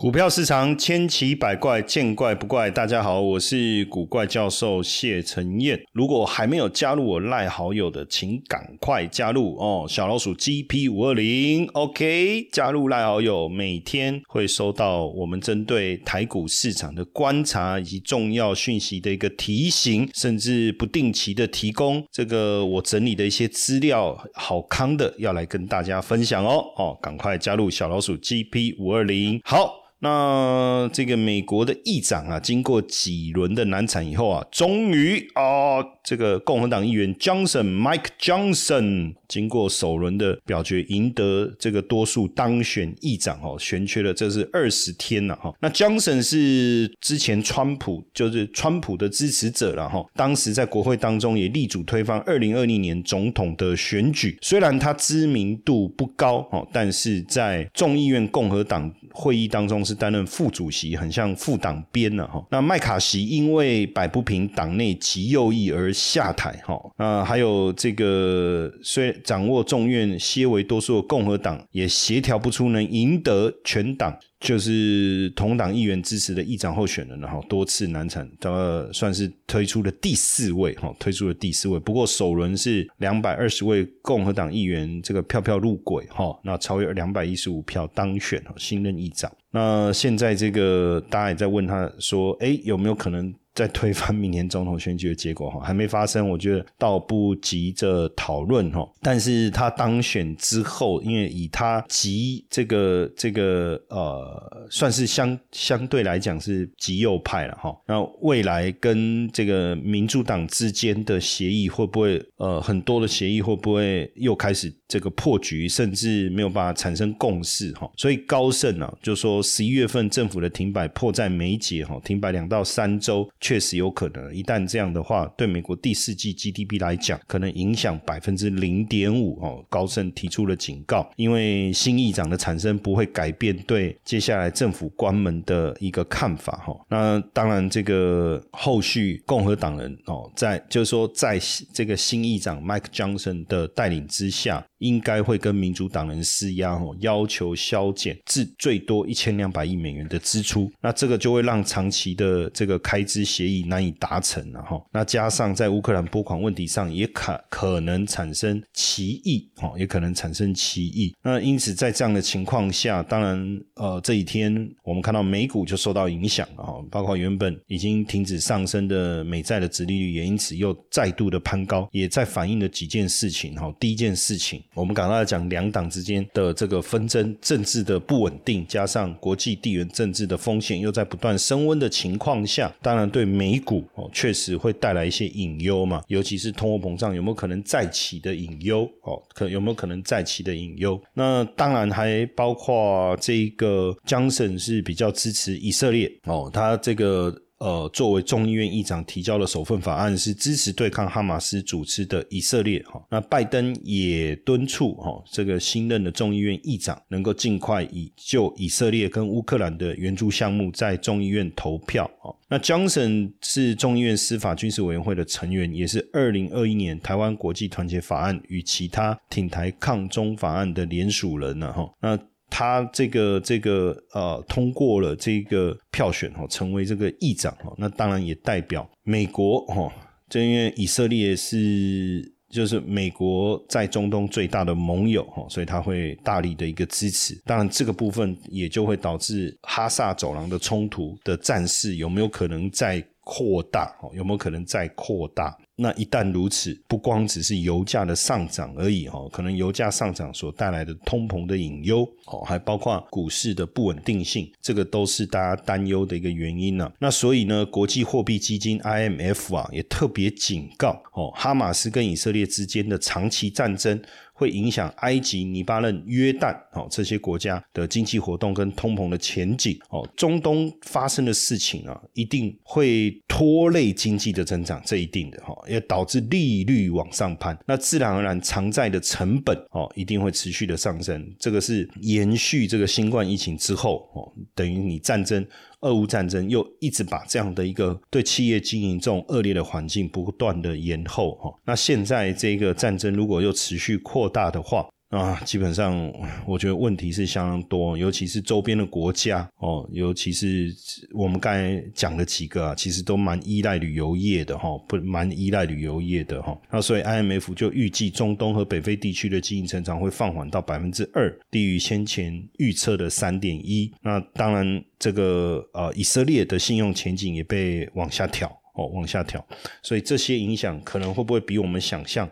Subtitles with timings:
[0.00, 2.70] 股票市场千奇百怪，见怪不怪。
[2.70, 5.78] 大家好，我是古怪教授谢承彦。
[5.92, 9.84] 如果还没有加入我赖好友的，请赶快加入哦！
[9.86, 26.64] 小老鼠 GP 五二零，OK，加入赖好友，每天会收到我们针对台股市场的观察以及重要讯息的一个提醒，甚至不定期的提供这个我整理的一些资料，好康的要来跟大家分享哦！
[26.78, 29.89] 哦，赶快加入小老鼠 GP 五二零，好。
[30.02, 45.50] 那这个美国的议长啊，经过几轮的难产以后啊，终于啊，这个共和党议员 Johnson Mike Johnson 经过首轮的表决，赢得这个多数当选议长哦，悬缺了这是二十天了哈。
[45.60, 59.80] 那 Johnson 是之前川普就是川普的支持者了哈，当时在国会当中也力主推翻二零二零年总统的选举，虽然他知名度不高哦，但是在众议院共和党会议当中。
[59.82, 62.44] 是担任副主席，很像副党鞭了哈。
[62.50, 66.78] 那麦卡锡因为摆不平党内极右翼而下台哈。
[66.98, 74.18] 那还有这个虽掌握众院些为多数的共和党，也协调不出能赢得全党。
[74.40, 81.78] 就是同党议员支持的议长候选人，然后多次难产，呃，算是推出了第四位哈，推出了第四位。
[81.78, 89.30] 不过首轮是两百二十位共和党议员这个票票入轨哈，那超越两百一十五票当选新任议长。
[89.50, 93.32] 那现在这个大家也在问他说，哎，有没有可能？
[93.52, 98.88] 在推翻明年总统选举的结果哈，还没发生，我觉得倒不急着讨论哈。
[99.02, 107.76] 但是他当选之后，因为以他及这个这个呃，呃算是相相对来讲是极右派了哈。
[107.86, 117.90] 那未来跟这个民主党之间的协议会不会呃很多的协议会不会又开始这个破局，甚至没有办法产生共识哈？
[117.96, 123.28] 所以高盛啊就说十一月份政府的停摆迫在眉睫哈，停摆两到三周。
[123.40, 129.64] 确实有可能，一旦这样的话，对美国第四季 GDP 来讲，可能影响百分之零点五哦。
[129.68, 136.78] 高盛提出了警告，因为新议长的产生不会改变对接接下来政府关门的一个看法哈。
[136.90, 141.40] 那当然，这个后续共和党人哦，在就是说，在
[141.72, 144.62] 这个新议长 Mike Johnson 的带领之下。
[144.80, 154.82] 应该会跟民主党人施压哦，要求削减至最多一千两百亿美元的支出，那这个就会让长期的这个开支协议难以达成了哈。
[154.92, 161.14] 那加上在乌克兰拨款问题上也可可能产生歧义哦，也可能产生歧义。
[161.22, 173.70] 那因此在这样的情况下，当然呃这几天我们看到美股就受到影响了哈，包括原本已经停止上升的美债的殖利率也因此又再度的攀高，也在反映了几件事情哈。
[173.78, 174.62] 第一件事情。
[174.80, 190.98] 我们刚刚讲两党之间的这个纷争、政治的不稳定，加上国际地缘政治的风险又在不断升温的情况下，当然对美股哦确实会带来一些隐忧嘛，尤其是通货膨胀有没有可能再起的隐忧哦，可有没有可能再起的隐忧？
[191.12, 197.34] 那当然还包括这个江省是比较支持以色列哦，他这个。
[197.60, 203.02] 呃，作为众议院议长提交的首份法案是支持对抗哈马斯主持的以色列哈。
[203.10, 212.34] 那拜登也敦促哈这个新任的众议院议长能够尽快以就以色列跟乌克兰的援助项目在众议院投票哦。
[212.48, 221.92] 那 Johnson 是众议院司法军事委员会的成员，也是二零二一年台湾国际团结法案与其他挺台抗中法案的联署人呢哈。
[222.00, 222.18] 那
[222.50, 229.90] 他这个这个呃通过了这个票选哈，成为这个议长哈，那当然也代表美国哈，
[230.28, 237.40] 这因为以色列是就是美国在中东最大的盟友哈，所以他会大力的一个支持。
[237.44, 243.96] 当然这个部分也就会导致哈萨走廊的冲突的战事有没有可能再扩大？
[244.02, 245.56] 哦，有没有可能再扩大？
[245.80, 256.92] 那一旦如此，不光只是油价的上涨而已哈，可能油价上涨所带来的通膨的隐忧哦，还包括股市的不稳定性，这个都是大家担忧的一个原因呢。
[256.98, 264.00] 那所以呢，国际货币基金 IMF 啊，也特别警告哦，哈马斯跟以色列之间的长期战争。
[264.40, 270.08] 会影响埃及、黎巴嫩、约旦哦这些国家的经济活动跟通膨的前景哦。
[270.16, 277.54] 中东发生的事情啊，一定会拖累经济的增长，这一定的哈，也导致利率往上攀。
[277.66, 281.30] 那自然而然，偿债的成本哦，一定会持续的上升。
[281.38, 285.46] 这个是延续这个新冠疫情之后哦，等于你战争。
[285.80, 294.88] 俄乌战争又一直把这样的一个对企业经营这种恶劣的环境不断的延后哈，那现在这个战争如果又持续扩大的话。
[295.10, 296.12] 啊，基本上
[296.46, 300.72] 我觉得问题是相当多，尤其是周边的国家哦，尤其是
[301.12, 306.56] 我们刚才讲的几个啊，其实都蛮依赖旅游业的哈，不蛮依赖旅游业的哈。
[306.70, 313.92] 那所以 IMF 就预计中东和北非地区的经济成长会放缓到百分之二，低于先前预测的三点一。
[314.02, 319.44] 那当然，这个呃以色列的信用前景也被往下调哦，往下调。
[319.82, 322.30] 所以这些影响可能会不会比我们想象？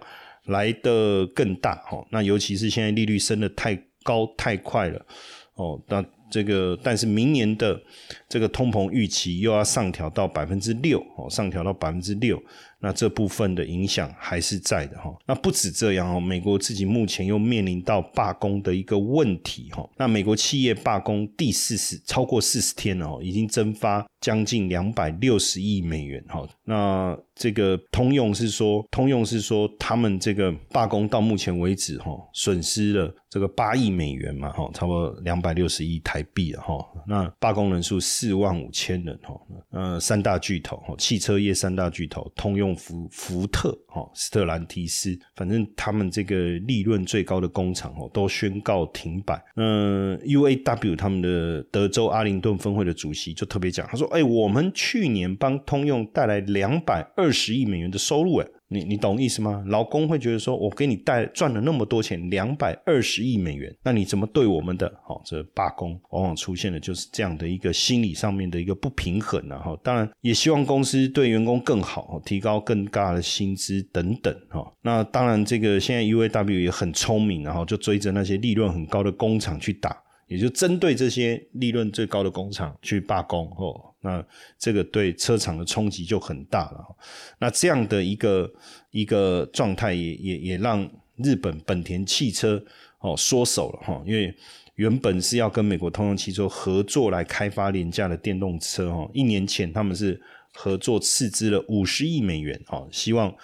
[0.48, 5.06] 来的更大哦，那尤其是现在利率升的太高太快了
[5.54, 7.80] 哦，那这个但是明年的
[8.28, 12.38] 这个通膨预期又要上调到百分之六哦，上调到百分之六。
[12.80, 15.12] 那这部分的影响还是在的哈。
[15.26, 19.88] 那不止这样哦，美国自己目前又面临到罢工的一个问题哈。
[19.96, 26.48] 那美国企业罢工第四十超过四十天了哦，已经蒸发将近两百六十亿美元哈。
[26.64, 36.78] 那这个通用是说，通用是说他们这个罢工到目前为止哈，损失了这个八亿美元嘛哈，差不多两百六十亿台币了哈。
[37.08, 39.34] 那罢工人数四万五千人哈。
[39.70, 42.67] 呃，三大巨头哈，汽车业三大巨头通用。
[42.74, 49.42] 福福特哈斯特兰提斯，反正他们这个利润最高的工厂哦，都宣告停摆。
[49.56, 59.64] 嗯，UAW 他们的德州阿灵顿分会的主席就特别讲，他说：“哎，我们去年帮通用带来两百二十亿美元的收入，哎。”你你懂意思吗？
[59.66, 64.92] 劳工会觉得说，我给你带赚了那么多钱，两百二十亿美元，那你怎么对我们的？
[65.06, 69.58] 好，这罢工往往出现的就是这样的一个心理上面的一个不平衡啊！
[69.58, 74.70] 哈，当然也希望公司对员工更好，提高更大的薪资等等哈。
[74.82, 79.96] 那当然，这个现在 UAW 也很聪明，然后就追着那些利润很高的工厂去打。
[80.28, 84.22] 也就针对这些利润最高的工厂去罢工哦，那
[84.58, 86.96] 这个对车厂的冲击就很大了。
[87.40, 88.52] 那这样的一个
[88.90, 92.62] 一个状态，也也也让日本本田汽车
[92.98, 94.32] 哦缩手了哈，因为
[94.74, 100.20] 原本是要跟美国通用汽车合作来开发廉价的电动车哈，一年前他们是
[100.52, 103.34] 合作斥资了五十亿美元哦，希望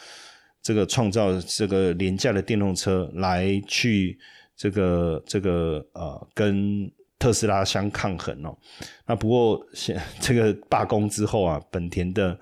[0.62, 4.18] 这个创造这个廉价的电动车来去。
[4.56, 8.56] 这个这个呃，跟特斯拉相抗衡哦。
[9.06, 12.38] 那不过现 这个罢工之后啊，本田的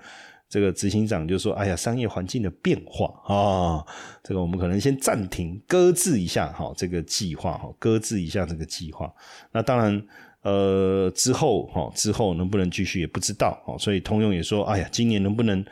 [0.49, 3.83] 这个执行长就说：“哎呀，商业环境的变化啊，
[4.23, 9.11] 这个我们可能先暂停搁置一下哈，这个计划哈，搁置一下这个计划。
[9.51, 10.05] 那当然
[10.41, 13.75] 呃，之后哈，之后能不能继续也不知道哦。
[13.79, 15.65] 所以通用也说：哎呀，今年能不能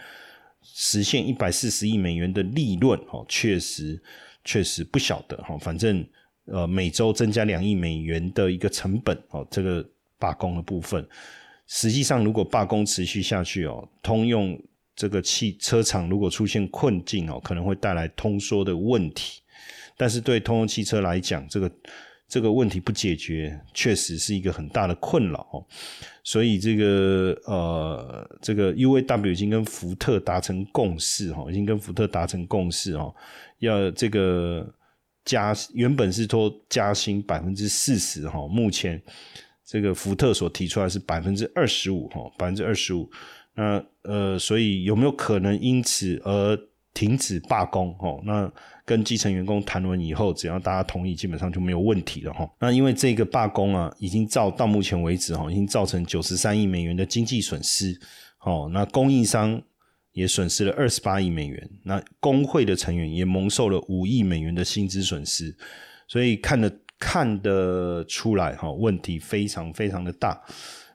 [0.63, 3.23] 实现一百四十亿美元的利润哦？
[3.27, 4.01] 确实
[4.43, 6.03] 确实不晓得哈，反正。”
[6.45, 11.07] 呃，每周增加两亿美元的一个成本哦，这个罢工的部分，
[11.67, 14.59] 实际上如果罢工持续下去哦，通用
[14.95, 19.41] 这个汽车厂如果出现困境哦，可能会带来通缩的问题。
[19.95, 21.71] 但是对通用汽车来讲，这个
[22.27, 25.65] 这个问题不解决，确实是一个很大的困扰。
[26.23, 33.13] 所以这个呃，这个 UAW 已经跟福特达成共识哈，已经跟福特达成共识哦，
[33.59, 34.67] 要这个。
[35.31, 39.01] 加原本是说加薪百分之四十哈，目前
[39.65, 43.09] 这个福特所提出来是百分之二十五哈，百分之二十五。
[43.55, 46.59] 那呃，所以有没有可能因此而
[46.93, 47.93] 停止罢工？
[47.93, 48.51] 哈，那
[48.83, 52.45] 跟基层员工谈完以后，只要大家同意，基本上就没有问题了哈。
[52.59, 57.97] 那因为这个罢工啊，已经造到目前为止哈，已经造成九十三亿美元的经济损失。
[58.41, 59.61] 哦，那供应商。
[60.13, 65.55] 也损失了二十八亿美元，那工会的成员也蒙受了五亿美元的薪资损失，
[66.07, 70.41] 所以看得看得出来哈，问题非常非常的大。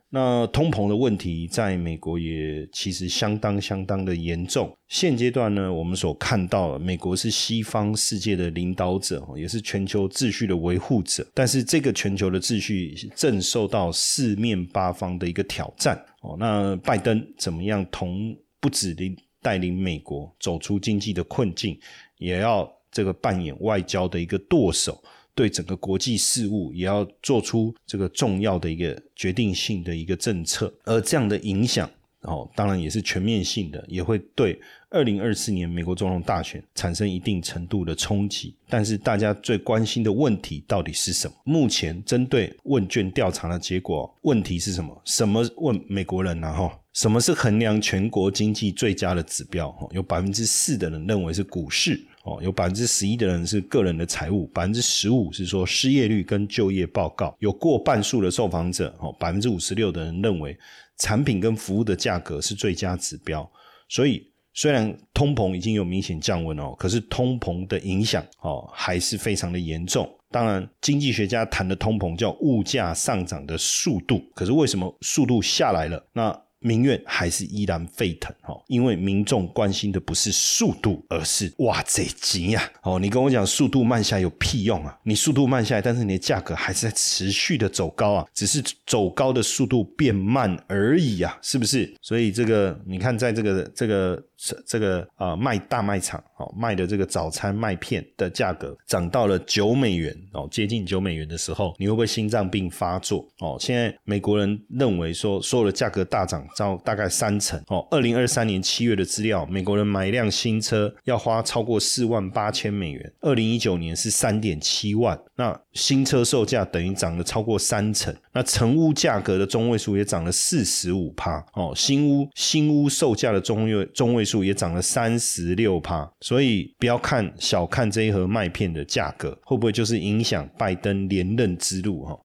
[0.08, 4.72] 那通膨的问题在美国也其实相当相当的严重。
[4.86, 15.96] 现阶段呢，我们所看到，美国是西方世界的领导者，也是全球秩序的维护者，但是这个全球的秩序正受到四面八方的一个挑战。
[16.22, 18.36] 哦，那拜登怎么样同？
[18.66, 21.78] 不止领带领美国走出经济的困境，
[22.18, 25.00] 也要这个扮演外交的一个舵手，
[25.36, 30.74] 对整个国际事务也要做出这个重要的一个决定性的一个政策。
[30.82, 31.88] 而这样的影响，
[32.22, 38.52] 哦，当然也是全面性的，也会对二零二四年美国总统大选产生一定程度的冲击。
[38.68, 41.36] 但是大家最关心的问题到底是什么？
[41.44, 45.00] 目前针对问卷调查的结果，问题是什么？
[45.04, 46.52] 什么问美国人呢？
[46.52, 46.76] 哈？
[46.96, 49.70] 什么是衡量全国经济最佳的指标？
[49.92, 57.36] 有百分之四的人认为是股市，哦，有百分之十一的人是个人的财务，百分之十五是说失业率跟就业报告。
[57.38, 60.56] 有过半数的受访者，哦，百分之五十六的人认为
[60.96, 63.46] 产品跟服务的价格是最佳指标。
[63.90, 70.10] 所以虽然通膨已经有明显降温哦，可是通膨的影响哦还是非常的严重。
[70.30, 76.02] 当然，经济学家谈的通膨叫物价上涨的速度，可是为什么速度下来了？
[76.14, 82.70] 那民怨还是依然沸腾哈，因为民众关心的不是速度，而是哇这急呀！
[82.82, 84.98] 哦，你跟我讲速度慢下有屁用啊？
[85.04, 91.94] 你速度慢下来，但是你的价格还是在持续的走高啊，只是走高的速度变慢而已啊，是不是？
[92.02, 94.22] 所以这个你看，在这个这个。
[94.36, 103.56] 这这个啊卖大卖场哦卖的这个早餐麦片的价格涨到了九美元哦接近九美元的时候，你会不会心脏病发作哦？
[103.58, 107.86] 现在美国人认为说所有的价格大涨到大概三成哦。
[107.90, 118.14] 二零二三年七月的资料，美国人买一辆新车要花超过四万八千美元，二零一九年是三点七万，那新车售价等于涨了超过三成。
[118.32, 132.18] 那成屋价格的中位数也涨了四十五趴哦，新屋新屋售价的中位中位数也涨了三十六趴，所以不要看小看这一盒麦片的价格，会不会就是影响拜登连任之路哈？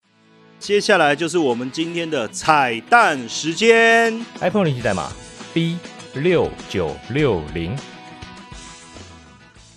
[0.60, 5.12] 接下来就是我们今天的彩蛋时间，iPhone 领取代码
[5.54, 5.78] B
[6.16, 7.76] 六九六零。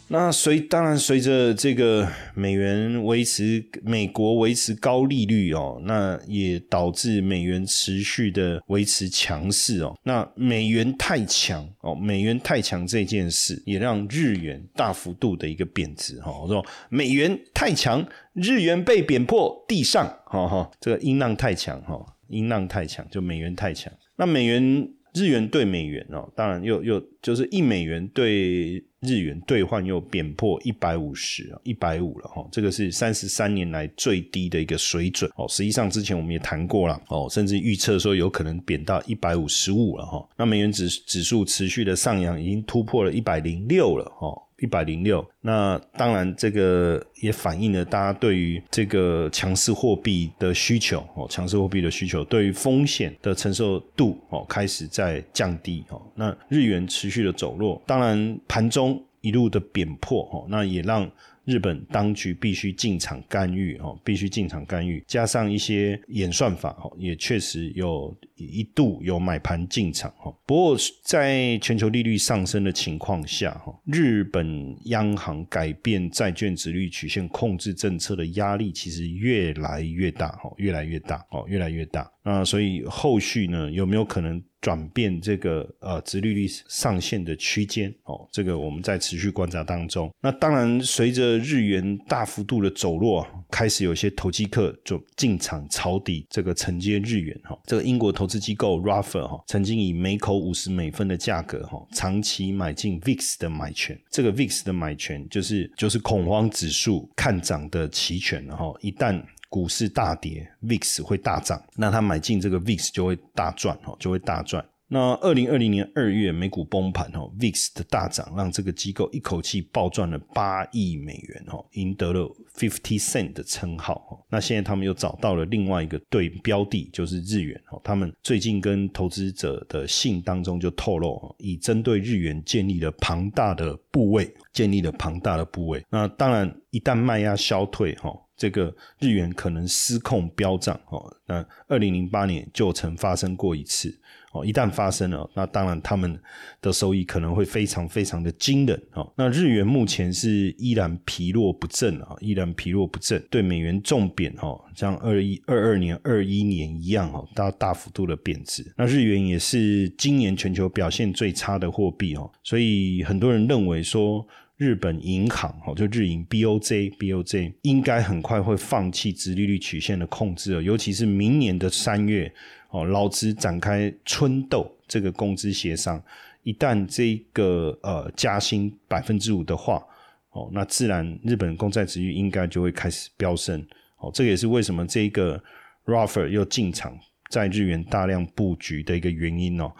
[0.08, 9.98] 那随当然随着这个美元维持美国维持高利率哦，那也导致美元持续的维持强势哦。
[10.04, 16.30] 那美元太强哦，美元太强这件事也让日元大幅度的一个贬值哈。
[16.38, 23.92] 我说美元太强，日元被贬破地上，哈哈，这个音浪太强哈，音浪太强就美元太强。
[24.16, 28.84] 那美元日元对美元哦，当然又又就是一美元对。
[29.06, 35.46] 日元兑换又贬破一百五十啊，一百五了哈，这个是三十三年来最低的一个水准哦。
[35.46, 40.26] 实际上之前我们也谈过了哦，甚至预测说有可能贬到一百五十五了哈。
[40.38, 44.34] 那美元指指数持续的上扬，已经突破了一百零六了哈。
[44.64, 56.00] 一百零六，那当然这个也反映了大家对于这个强势货币的需求哦，强势货币的需求对于风险的承受度哦开始在降低哦。
[56.14, 61.06] 那日元持续的走弱，当然盘中一路的贬破哦，那也让。
[61.44, 70.34] 日本当局必须进场干预，哦，必须进场干预，加上一些演算法，哦，也确实有一度有买盘进场，哈。
[70.46, 82.10] 不过，在全球利率上升的情况下，哈，日本央行改变债券值率曲线控制政策的压力其实越来越大，哈，越来越大，哦，越来越大。
[82.22, 84.42] 那所以后续呢，有没有可能？
[84.64, 90.10] 转变这个呃，殖利率上限的区间哦，这个我们在持续观察当中。
[90.22, 97.58] 那当然，随着日元大幅度的走弱，开始有些投机客就进场抄底这个承接日元哈。
[97.66, 104.00] 这个英国投资机构 Ruffer 哈，曾经以每口五十美分的价格哈，长期买进 VIX 的买权。
[104.10, 109.22] 这个 VIX 的买权就是就是恐慌指数看涨的期权，然后一旦
[109.54, 114.66] 股市大跌，VIX 会大涨，那他买进这个 VIX 就会大赚哈，就会大赚。
[114.88, 124.18] 那二零二零年二月美股崩盘哈，VIX 的大涨让这个机构一口气暴赚了八亿美元哈，赢得了 Fifty Cent 的称号哈。
[124.28, 127.80] 那现在他们又找到了另外一个对标的，就是日元哈。
[127.84, 135.80] 他们最近跟投资者的信当中就透露，已针对日元建立了庞大的部位，建立了庞大的部位。
[135.88, 138.12] 那当然，一旦卖压消退哈。
[138.36, 143.96] 这个日元可能失控飙涨哦，那二零零八年就曾发生过一次
[144.32, 146.20] 哦，一旦发生了，那当然他们
[146.60, 149.12] 的收益可能会非常非常的惊人哦。
[149.16, 158.74] 那日元目前是依然疲弱不振啊，依然疲弱不振，对美元重贬哦，像二一二二年、二一年一样哦，大大幅度的贬值。
[158.76, 164.26] 那日元也是今年全球表现最差的货币哦，所以很多人认为说。
[164.64, 172.32] 日本银行哦，就日银 BOJ，BOJ 应该很快会放弃直利率曲线的控制哦，尤其是明年的三月
[172.70, 176.02] 哦，劳资展开春斗这个工资协商，
[176.44, 179.84] 一旦这个呃加薪百分之五的话
[180.30, 183.62] 哦，那自然日本公债值率应该就会开始飙升
[183.98, 185.38] 哦，这也是为什么这个
[185.84, 189.70] Ruffer 又进场在日元大量布局的一个原因哦。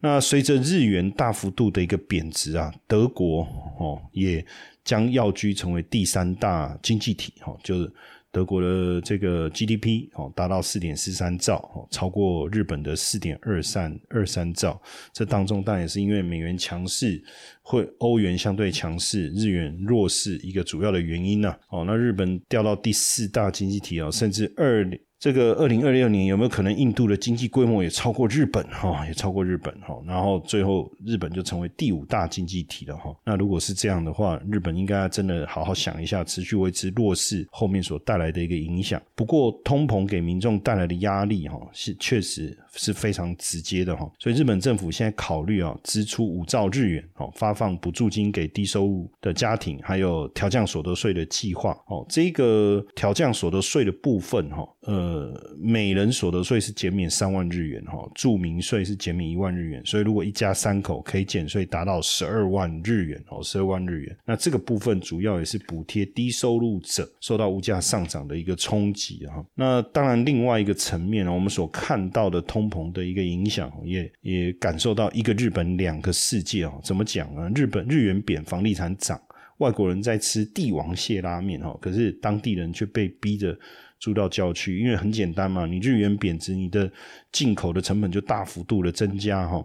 [0.00, 3.42] 那随着日元大幅度的一个贬值啊，德国
[3.78, 4.44] 哦也
[4.84, 7.92] 将要居成为第三大经济体哦，就是
[8.30, 14.80] 德国的这个 GDP 哦达到四点四三兆哦，超过日本的四点二三二三兆。
[15.12, 17.20] 这当中当然也是因为美元强势，
[17.62, 21.52] 会欧元相对强势，日元弱势一个主要的原因呢。
[21.70, 33.12] 哦，那日本掉到第四大经济体哦，甚至二这个二零二六年有没有可能印度的经济规模也超过日本哈，也超过日本哈，然后最后日本就成为第五大经济体了哈。
[33.24, 39.02] 那如果是这样的话，日本应该真的好好想一下，持续维持弱势后面所带来的一个影响。
[39.16, 44.08] 不过通膨给民众带来的压力哈，是确实是非常直接的哈。
[44.20, 52.06] 所以日本政府现在考虑啊，支出五兆日元哦，发放补助金给低收入的家庭，还有调降所得税的计划哦。
[52.08, 55.07] 这个调降所得税的部分哈，呃。
[55.08, 64.14] 呃，每人所得税是减免三万日元哈，住民税是减免一万日元，所以如果一家三口可以减税达到十二万日元哦，十二万日元。
[64.26, 69.42] 那这个部分主要也是补贴低收入者受到物价上涨的一个冲击哈。
[69.54, 76.78] 那当然，另外一个层面呢，我们所看到的通膨的一个影响，也也感受到一个日本两个世界哦。
[76.84, 77.50] 怎么讲呢？
[77.54, 79.18] 日本日元贬，房地产涨，
[79.56, 83.58] 外国人在吃帝王蟹拉面哈，可是当地人却被逼着。
[83.98, 86.90] 住到郊区，因为很简单嘛，你日元贬值，你的
[87.32, 89.64] 进口的成本就大幅度的增加哈，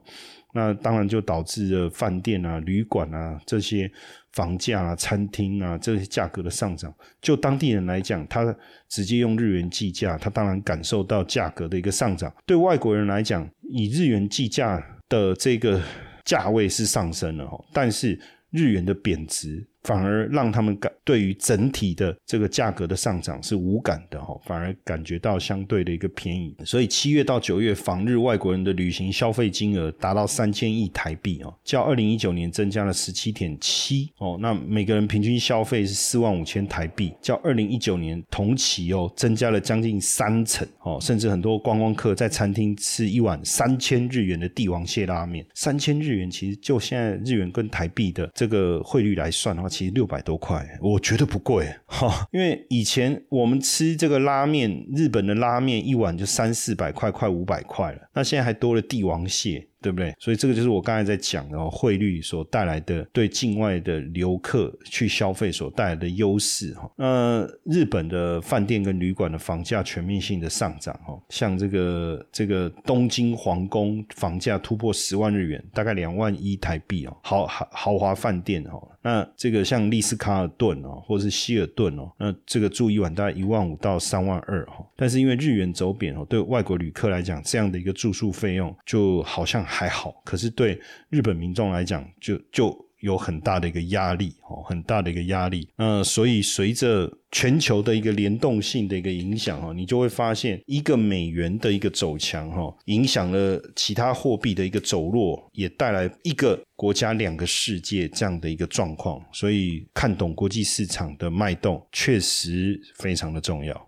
[0.54, 3.92] 那当然就导致了饭店啊、旅馆啊这些
[4.32, 6.94] 房价啊、餐厅啊这些价格的上涨。
[7.22, 8.56] 就当地人来讲，他
[8.90, 12.34] 直接用日元计价，他当然感受到价格的一个上涨。
[12.46, 15.82] 对外国人来讲，以日元计价的这个
[16.25, 19.68] 价位是上升了哈，但是日元的贬值。
[19.84, 26.56] 反而让他们感对于整体的这个价格的上涨是无感的哈，反而感觉到相对的一个便宜。
[26.63, 34.38] 所以七月到九月访日外国人的旅行消费金额达到三千亿台币哦，较二零一九年增加了十七点七哦。
[34.40, 49.68] 那每个人平均消费是四万五千台币，较二零一九年同期哦增加了将近三成哦，甚至很多观光客在餐厅吃一碗三千日元的帝王蟹拉面，三千日元其实就现在日元跟台币的这个汇率来算的话。
[49.74, 59.68] 其实六百多块，我觉得不贵哈，因为以前我们吃这个拉面，日本的拉面一碗就三四百块，快五百块了，那现在还多了帝王蟹。
[59.84, 60.16] 对不对？
[60.18, 66.90] 所以这个就是我刚才在讲的哦汇率所带来的对境外的游客去消费所带来的优势哈。
[66.96, 78.82] 那日本的饭店跟旅馆的房价全面性的上涨哈，像这个这个东京皇宫房价突破十万日元，大概两万一台币哦，豪豪豪华饭店哦。
[79.06, 84.78] 那这个像丽思卡尔顿哦，或是希尔顿哦，那这个住一晚大概一万五到三万二哈。
[84.96, 89.65] 但是因为日元走贬哦，对外国旅客来讲，这样的一个住宿费用就好像。
[89.73, 95.67] 还好，可是对日本民众来讲，就就有很大的一个压力哦，很大的一个压力。
[95.75, 109.19] 那所以随着全球的一个联动性的一个影响哈，你就会发现一个美元的一个走强哈，影响了其他货币的一个走弱，也带来一个国家两个世界这样的一个状况。
[109.33, 113.88] 所以看懂国际市场的脉动，确实非常的重要。